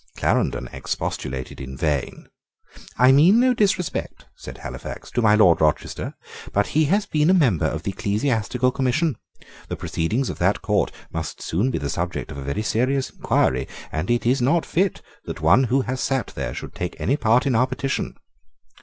[0.17, 2.27] Clarendon expostulated in vain.
[2.97, 6.15] "I mean no disrespect," said Halifax, "to my Lord Rochester:
[6.53, 9.15] but he has been a member of the Ecclesiastical Commission:
[9.67, 13.67] the proceedings of that court must soon be the subject of a very serious inquiry;
[13.91, 17.45] and it is not fit that one who has sate there should take any part
[17.45, 18.15] in our petition."